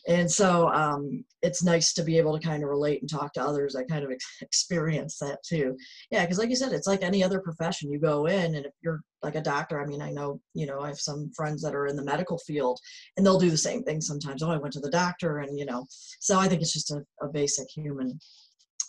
[0.08, 3.44] and so um, it's nice to be able to kind of relate and talk to
[3.44, 3.76] others.
[3.76, 5.78] I kind of ex- experience that too.
[6.10, 7.92] Yeah because like you said it's like any other profession.
[7.92, 10.82] You go in and if you're like a doctor i mean i know you know
[10.82, 12.80] i have some friends that are in the medical field
[13.16, 14.42] and they'll do the same thing sometimes.
[14.42, 15.86] Oh i went to the doctor and you know
[16.20, 18.20] so i think it's just a, a basic human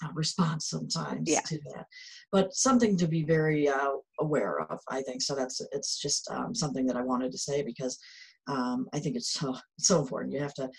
[0.04, 1.40] uh, response sometimes yeah.
[1.42, 1.86] to that.
[2.32, 5.22] But something to be very uh, aware of i think.
[5.22, 7.98] So that's it's just um, something that i wanted to say because
[8.46, 10.32] um, I think it's so so important.
[10.32, 10.70] You have to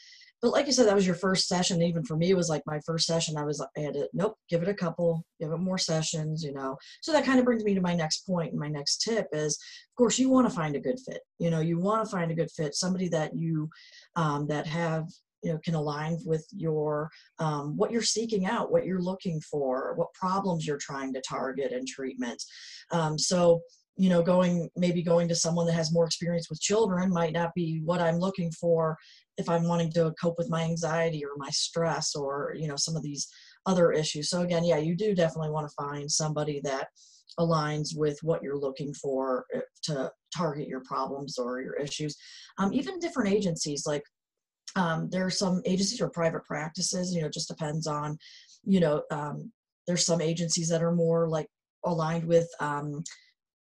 [0.43, 1.81] but like you said, that was your first session.
[1.81, 3.37] Even for me, it was like my first session.
[3.37, 6.51] I was, I had to, nope, give it a couple, give it more sessions, you
[6.51, 6.75] know.
[7.01, 8.51] So that kind of brings me to my next point.
[8.51, 11.21] And my next tip is, of course, you want to find a good fit.
[11.39, 13.69] You know, you want to find a good fit, somebody that you,
[14.17, 15.07] um, that have,
[15.43, 19.93] you know, can align with your, um, what you're seeking out, what you're looking for,
[19.95, 22.43] what problems you're trying to target in treatment.
[22.91, 23.61] Um, so,
[23.95, 27.53] you know going maybe going to someone that has more experience with children might not
[27.53, 28.97] be what i'm looking for
[29.37, 32.95] if I'm wanting to cope with my anxiety or my stress or you know some
[32.95, 33.27] of these
[33.65, 34.29] other issues.
[34.29, 36.87] So again, yeah, you do definitely want to find somebody that
[37.39, 42.15] aligns with what you're looking for eh, to target your problems or your issues.
[42.59, 44.03] Um, even different agencies, like
[44.75, 47.13] um, there are some agencies or private practices.
[47.13, 48.17] You know, just depends on,
[48.63, 49.51] you know, um,
[49.87, 51.47] there's some agencies that are more like
[51.85, 53.03] aligned with um,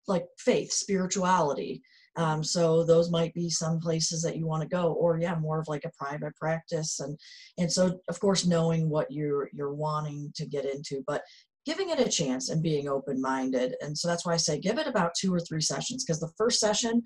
[0.09, 1.83] like faith, spirituality.
[2.17, 5.61] Um, so those might be some places that you want to go, or yeah, more
[5.61, 7.17] of like a private practice, and
[7.59, 11.23] and so of course knowing what you're you're wanting to get into, but
[11.69, 13.75] giving it a chance and being open minded.
[13.83, 16.33] And so that's why I say give it about two or three sessions because the
[16.39, 17.03] first session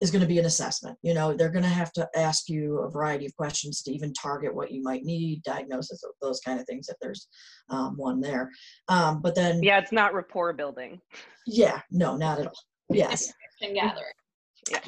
[0.00, 0.96] is going to be an assessment.
[1.02, 4.14] You know, they're going to have to ask you a variety of questions to even
[4.14, 7.28] target what you might need, diagnosis, those kind of things, if there's
[7.68, 8.50] um, one there.
[8.88, 9.62] Um, but then.
[9.62, 10.98] Yeah, it's not rapport building.
[11.46, 12.62] Yeah, no, not at all.
[12.88, 13.30] Yes.
[13.60, 14.06] And gathering.
[14.70, 14.80] Yeah.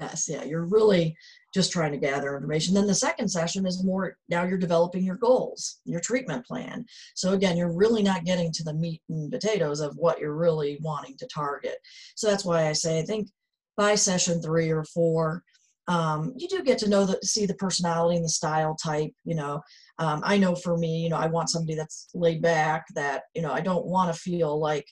[0.00, 1.16] Yes, yeah, you're really
[1.52, 2.74] just trying to gather information.
[2.74, 6.84] Then the second session is more now you're developing your goals, your treatment plan.
[7.14, 10.78] So again, you're really not getting to the meat and potatoes of what you're really
[10.82, 11.78] wanting to target.
[12.14, 13.28] So that's why I say I think
[13.76, 15.42] by session three or four,
[15.88, 19.10] um, you do get to know that see the personality and the style type.
[19.24, 19.62] You know,
[19.98, 22.84] um, I know for me, you know, I want somebody that's laid back.
[22.94, 24.86] That you know, I don't want to feel like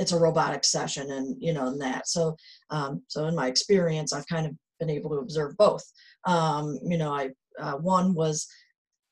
[0.00, 2.08] it's a robotic session and you know and that.
[2.08, 2.36] So
[2.70, 5.84] um, so in my experience i've kind of been able to observe both.
[6.24, 8.46] Um, you know i uh, one was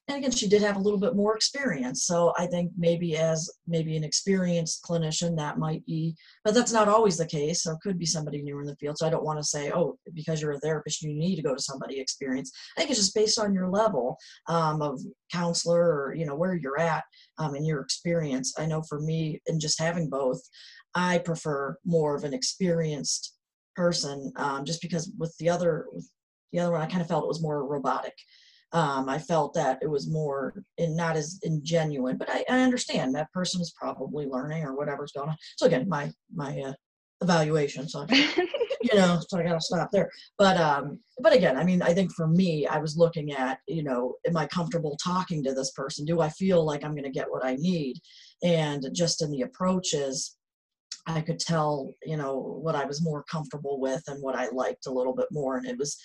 [0.07, 2.05] and again she did have a little bit more experience.
[2.05, 6.88] So i think maybe as maybe an experienced clinician that might be but that's not
[6.88, 7.62] always the case.
[7.62, 8.96] So could be somebody new in the field.
[8.96, 11.55] So i don't want to say oh because you're a therapist you need to go
[11.55, 12.57] to somebody experienced.
[12.77, 14.98] I think it's just based on your level um, of
[15.31, 17.05] counselor or you know where you're at
[17.38, 18.55] um, in your experience.
[18.59, 20.40] I know for me and just having both
[20.94, 23.35] i prefer more of an experienced
[23.77, 26.11] person um, just because with the other with
[26.53, 28.14] the other one i kind of felt it was more robotic
[28.72, 33.14] um, I felt that it was more and not as ingenuine, but I, I, understand
[33.14, 35.37] that person is probably learning or whatever's going on.
[35.57, 36.72] So again, my my uh,
[37.22, 37.88] evaluation.
[37.88, 40.11] So you know, so I got to stop there.
[40.37, 43.83] But um, but again, I mean, I think for me, I was looking at you
[43.83, 46.05] know, am I comfortable talking to this person?
[46.05, 47.96] Do I feel like I'm going to get what I need?
[48.42, 50.37] And just in the approaches.
[51.16, 54.86] I could tell, you know, what I was more comfortable with and what I liked
[54.86, 55.56] a little bit more.
[55.56, 55.96] And it was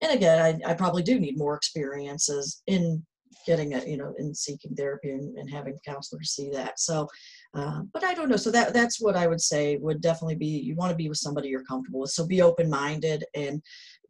[0.00, 3.04] and again, I, I probably do need more experiences in
[3.46, 6.78] getting it, you know, in seeking therapy and, and having counselors see that.
[6.78, 7.08] So,
[7.54, 8.36] uh, but I don't know.
[8.36, 10.46] So that that's what I would say would definitely be.
[10.46, 12.10] You want to be with somebody you're comfortable with.
[12.10, 13.62] So be open minded and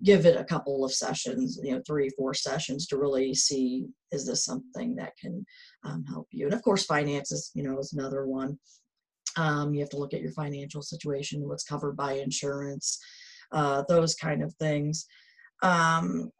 [0.02, 4.26] give it a couple of sessions, you know, three, four sessions to really see is
[4.26, 5.44] this something that can
[5.84, 6.46] um, help you.
[6.46, 8.58] And of course, finances, you know, is another one.
[9.36, 12.98] Um, you have to look at your financial situation, what's covered by insurance,
[13.52, 15.06] uh, those kind of things.
[15.62, 16.30] Um,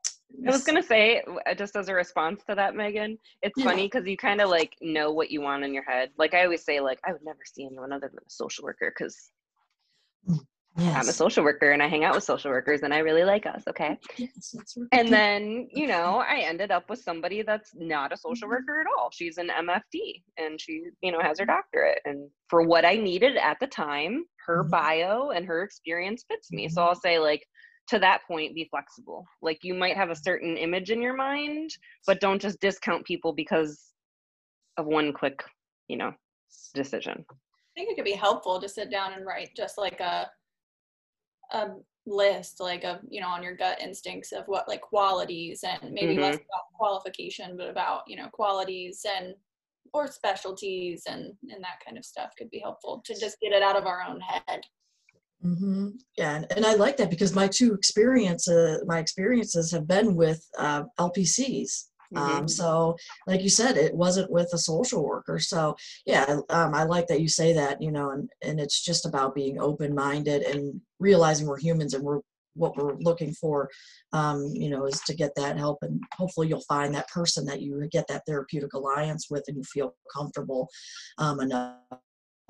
[0.47, 3.67] I was gonna say, uh, just as a response to that, Meghan, it's Yeah.
[3.67, 6.11] funny because you kind of like know what you want in your head.
[6.19, 8.93] Like I always say, like I would never see anyone other than a social worker
[8.97, 9.31] because
[10.77, 13.47] I'm a social worker and I hang out with social workers and I really like
[13.47, 13.63] us.
[13.69, 14.89] Okay, yes, right.
[14.93, 18.87] and then you know I ended up with somebody that's not a social worker at
[18.99, 19.11] all.
[19.13, 22.01] She's an MFT and she you know has her doctorate.
[22.05, 24.71] And for what I needed at the time, her Mhm.
[24.71, 26.69] bio and her experience fits me.
[26.69, 27.47] So I'll say like
[27.89, 31.71] to that point be flexible like you might have a certain image in your mind
[32.07, 33.93] but don't just discount people because
[34.79, 35.45] of one quick
[35.89, 36.11] you know
[36.75, 37.35] decision I
[37.75, 40.31] think it could be helpful to sit down and write just like a
[41.55, 45.93] a list, like of you know, on your gut instincts of what like qualities and
[45.93, 49.35] maybe less about qualification, but about you know qualities and
[49.93, 53.63] or specialties and and that kind of stuff could be helpful to just get it
[53.63, 54.63] out of our own head.
[55.43, 60.15] hmm Yeah, and, and I like that because my two experiences, my experiences have been
[60.17, 61.91] with uh, LPCs.
[62.17, 62.51] Um, Mhm.
[62.51, 62.97] so,
[63.27, 65.39] like you said, it wasn't with a social worker.
[65.39, 67.81] So, yeah, um, I like that you say that.
[67.83, 72.21] You know, and and it's just about being open-minded and realizing we're humans and we're
[72.57, 73.69] what we're looking for.
[74.13, 77.61] Um, you know, is to get that help, and hopefully you'll find that person that
[77.63, 80.69] you get that therapeutic alliance with, and you feel comfortable
[81.19, 81.79] um, enough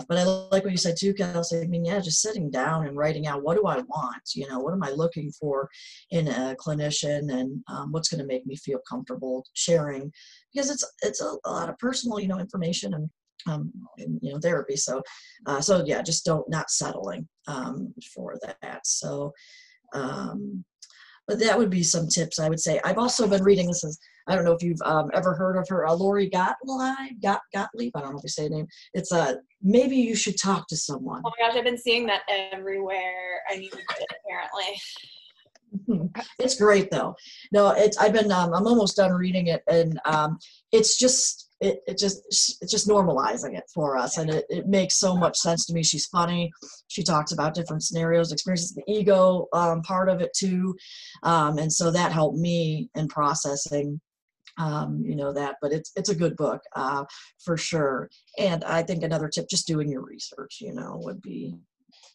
[0.08, 1.60] but I like what you said too, Kelsey.
[1.60, 4.22] I mean, yeah, just sitting down and writing out what do I want?
[4.34, 5.68] You know, what am I looking for
[6.10, 10.12] in a clinician, and um, what's going to make me feel comfortable sharing?
[10.52, 13.10] Because it's it's a, a lot of personal, you know, information and
[13.46, 14.76] um, and, you know therapy.
[14.76, 15.02] So,
[15.46, 18.86] uh, so yeah, just don't not settling um, for that.
[18.86, 19.32] So,
[19.92, 20.64] um,
[21.26, 22.80] but that would be some tips I would say.
[22.84, 25.68] I've also been reading this is I don't know if you've um, ever heard of
[25.68, 27.92] her, uh, Lori Gottlieb, Got, Gottlieb.
[27.94, 28.68] I don't know if you say the name.
[28.94, 31.22] It's a uh, maybe you should talk to someone.
[31.24, 33.42] Oh my gosh, I've been seeing that everywhere.
[33.50, 36.10] I need it apparently.
[36.38, 37.14] it's great though.
[37.52, 40.38] No, it's I've been um, I'm almost done reading it, and um,
[40.72, 44.98] it's just it, it just it's just normalizing it for us, and it, it makes
[44.98, 45.82] so much sense to me.
[45.82, 46.52] She's funny.
[46.88, 50.76] She talks about different scenarios, experiences, the ego um, part of it too,
[51.22, 54.00] um, and so that helped me in processing
[54.58, 57.04] um, you know that but it's it's a good book uh,
[57.44, 61.56] for sure and i think another tip just doing your research you know would be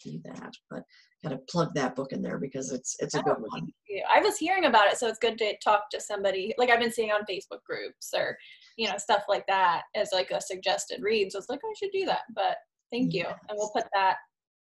[0.04, 0.84] be that but
[1.24, 3.68] kind of plug that book in there because it's it's a good one.
[4.10, 6.54] I was hearing about it, so it's good to talk to somebody.
[6.58, 8.38] Like I've been seeing on Facebook groups or
[8.78, 11.32] you know stuff like that as like a suggested read.
[11.32, 12.22] So it's like I should do that.
[12.34, 12.58] But
[12.92, 14.16] thank you, and we'll put that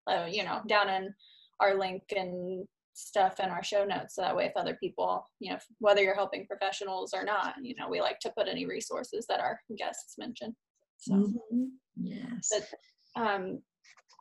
[0.06, 1.12] uh, you know down in
[1.60, 4.14] our link and stuff in our show notes.
[4.14, 7.74] So that way, if other people, you know, whether you're helping professionals or not, you
[7.76, 10.56] know, we like to put any resources that our guests mention.
[10.96, 11.14] So.
[11.14, 11.70] Mhm.
[11.96, 13.62] yes But um,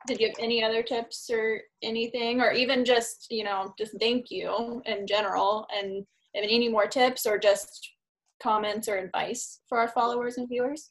[0.06, 4.30] did you have any other tips or anything, or even just you know just thank
[4.30, 7.90] you in general, and and any more tips or just
[8.42, 10.90] comments or advice for our followers and viewers?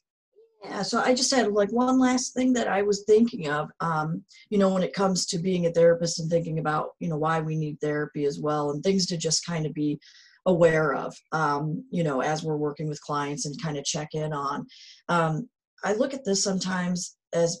[0.64, 3.68] Yeah, so I just had like one last thing that I was thinking of.
[3.80, 7.18] Um, you know, when it comes to being a therapist and thinking about, you know,
[7.18, 10.00] why we need therapy as well and things to just kind of be
[10.46, 14.32] aware of, um, you know, as we're working with clients and kind of check in
[14.32, 14.66] on.
[15.08, 15.48] Um,
[15.84, 17.60] I look at this sometimes as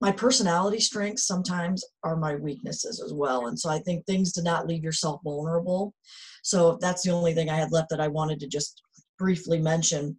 [0.00, 3.46] my personality strengths sometimes are my weaknesses as well.
[3.46, 5.94] And so I think things to not leave yourself vulnerable.
[6.42, 8.82] So that's the only thing I had left that I wanted to just
[9.18, 10.16] briefly mention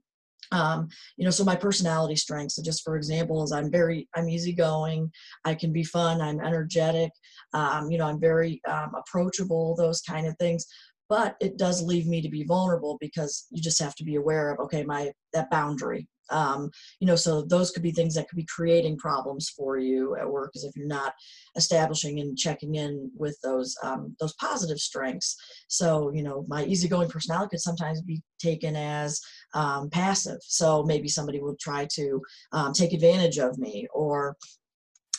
[0.52, 0.88] um,
[1.18, 5.12] you know so my personality strengths so just for example is i'm very i'm easygoing
[5.46, 7.12] i can be fun i'm energetic
[7.54, 10.66] um, you know i'm very um, approachable those kind of things
[11.10, 14.52] but it does leave me to be vulnerable because you just have to be aware
[14.52, 18.38] of okay my that boundary um, you know so those could be things that could
[18.38, 21.14] be creating problems for you at work is if you're not
[21.56, 25.36] establishing and checking in with those um, those positive strengths
[25.68, 29.22] so you know my easygoing personality could sometimes be taken as
[29.54, 30.40] um, passive.
[30.42, 34.36] So maybe somebody will try to um, take advantage of me or,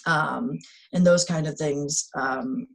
[0.06, 0.58] um,
[0.92, 2.66] and those kind of things um,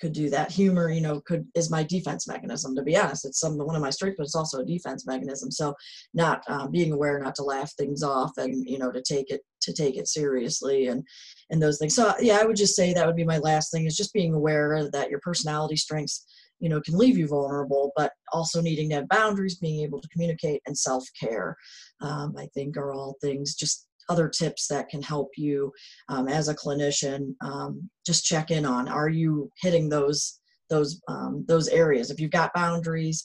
[0.00, 0.50] could do that.
[0.50, 2.74] Humor, you know, could is my defense mechanism.
[2.76, 5.50] To be honest, it's some one of my strengths, but it's also a defense mechanism.
[5.50, 5.74] So
[6.14, 9.42] not uh, being aware not to laugh things off and you know to take it
[9.62, 11.02] to take it seriously and
[11.50, 11.94] and those things.
[11.94, 14.34] So yeah, I would just say that would be my last thing is just being
[14.34, 16.24] aware that your personality strengths
[16.60, 20.08] you know can leave you vulnerable but also needing to have boundaries being able to
[20.08, 21.56] communicate and self-care
[22.00, 25.72] um, i think are all things just other tips that can help you
[26.08, 30.40] um, as a clinician um, just check in on are you hitting those
[30.70, 32.10] those um, those areas.
[32.10, 33.24] If you've got boundaries,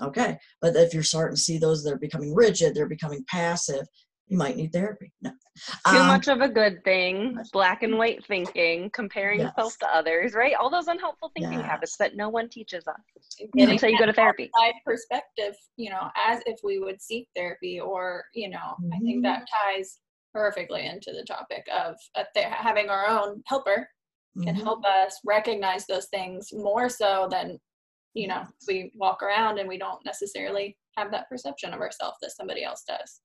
[0.00, 0.38] okay.
[0.60, 3.86] But if you're starting to see those that are becoming rigid, they're becoming passive,
[4.28, 5.12] you might need therapy.
[5.22, 5.30] No.
[5.88, 9.52] Too Um, much of a good thing, black and white thinking, comparing Yes.
[9.56, 10.54] yourself to others, right?
[10.54, 12.96] All those unhelpful thinking habits that no one teaches us
[13.56, 14.50] Getting until you go to therapy.
[14.54, 19.22] outside perspective, you know, as if we would seek therapy, or you know, I think
[19.24, 19.98] that ties
[20.34, 23.88] perfectly into the topic of a th- having our own helper
[24.42, 24.62] can mhm.
[24.64, 27.58] help us recognize those things more so than
[28.14, 32.32] you know we walk around and we don't necessarily have that perception of ourselves that
[32.32, 33.20] somebody else does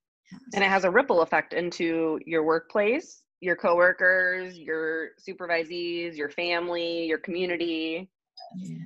[0.54, 7.06] And it has a ripple effect into your workplace, your coworkers, your supervisees, your family,
[7.06, 8.10] your community.
[8.56, 8.76] Yeah.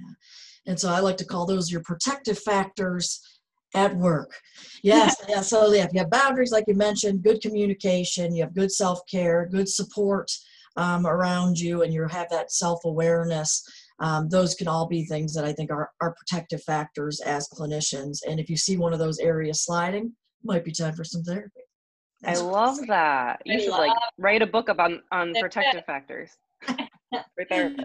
[0.66, 3.20] And so I like to call those your protective factors
[3.74, 4.40] at work.
[4.82, 5.16] Yes.
[5.28, 5.40] yeah.
[5.40, 9.00] So yeah, if you have boundaries, like you mentioned, good communication, you have good self
[9.10, 10.30] care, good support
[10.76, 13.62] um, around you, and you have that self awareness.
[14.00, 18.18] Um, those can all be things that I think are, are protective factors as clinicians.
[18.28, 20.12] And if you see one of those areas sliding,
[20.42, 21.60] might be time for some therapy.
[22.24, 23.42] I love that.
[23.44, 26.30] You I should like write a book about on protective factors
[26.66, 27.84] for therapists.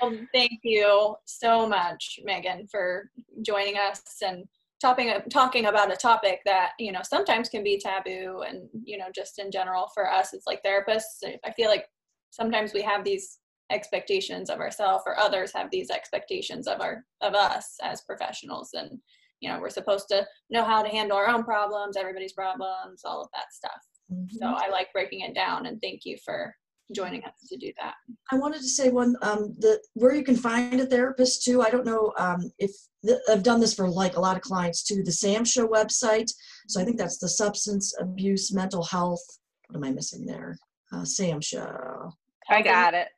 [0.00, 3.10] well, thank you so much meghan for
[3.42, 4.44] joining us and
[4.80, 9.06] talking talking about a topic that you know sometimes can be taboo and you know
[9.14, 11.22] just in general for us it's like therapists.
[11.44, 11.86] I feel like
[12.30, 13.38] sometimes we have these
[13.70, 18.70] expectations of ourselves or others have these expectations of our of us as professionals.
[18.74, 18.98] And
[19.40, 23.22] you know we're supposed to know how to handle our own problems everybody's problems all
[23.22, 23.82] of that stuff.
[24.30, 24.54] So Mhm.
[24.54, 26.54] i like breaking it down and thank you for
[26.92, 27.94] joining us to do that
[28.30, 31.60] I wanted to say one um, the where you can find a therapist too.
[31.60, 32.70] I don't know um, if
[33.04, 35.02] th- I've done this for like a lot of clients too.
[35.02, 36.30] The SAMHSA website.
[36.68, 39.22] So I think that's the Substance Abuse Mental Health.
[39.68, 40.58] What am I missing there?
[40.92, 42.10] Uh, SAMHSA.
[42.48, 43.08] I got it.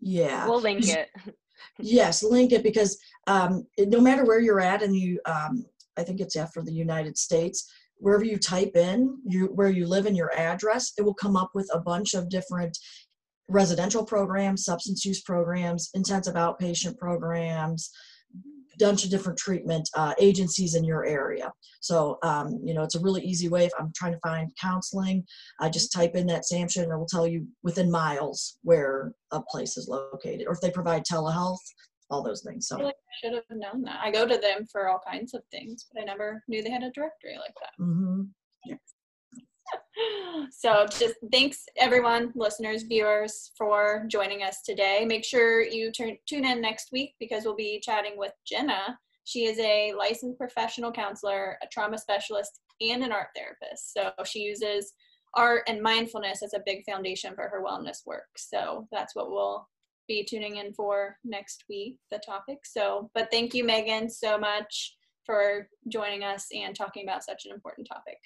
[0.00, 0.46] Yeah.
[0.48, 1.08] We'll link it.
[1.80, 5.64] Yes, link it because um, no matter where you're at, and you, um,
[5.96, 7.68] I think it's after the United States,
[7.98, 11.50] wherever you type in you where you live and your address, it will come up
[11.54, 12.76] with a bunch of different
[13.48, 17.90] residential programs, substance use programs, intensive outpatient programs,
[18.78, 21.52] bunch of different treatment uh, agencies in your area.
[21.80, 23.64] So, um, you know, it's a really easy way.
[23.64, 25.24] If I'm trying to find counseling,
[25.60, 29.40] I just type in that SAMHSA and it will tell you within miles where a
[29.42, 31.58] place is located, or if they provide telehealth,
[32.10, 32.68] all those things.
[32.72, 34.00] I So, like I should have known that.
[34.02, 36.82] I go to them for all kinds of things, but I never knew they had
[36.82, 37.70] a directory like that.
[37.78, 38.22] hmm
[40.50, 45.04] So just thanks everyone, listeners, viewers, for joining us today.
[45.06, 48.98] Make sure you turn, tune in next week because we'll be chatting with Jenna.
[49.24, 53.92] She is a licensed professional counselor, a trauma specialist, and an art therapist.
[53.92, 54.92] So she uses
[55.34, 58.28] art and mindfulness as a big foundation for her wellness work.
[58.36, 59.68] So that's what we'll
[60.08, 62.58] be tuning in for next week, the topic.
[62.64, 67.52] So, but thank you, Meghan, so much for joining us and talking about such an
[67.52, 68.18] important topic.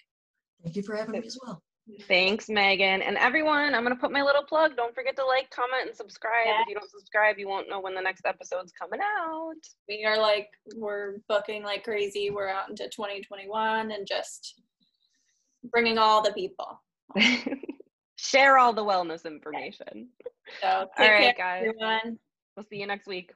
[0.62, 1.62] thank you for having me as well.
[2.06, 3.02] Thanks, Meghan.
[3.04, 4.76] And everyone, I'm going to put my little plug.
[4.76, 6.46] Don't forget to like, comment, and subscribe.
[6.46, 6.62] Yeah.
[6.62, 9.54] If you don't subscribe, you won't know when the next episode's coming out.
[9.88, 14.60] we are like we're booking like crazy we're out into 2021 and just
[15.70, 16.80] bringing all the people
[18.22, 20.08] Share all the wellness information.
[20.60, 21.64] so All right, care guys.
[21.66, 22.18] everyone
[22.56, 23.32] We'll see you next week.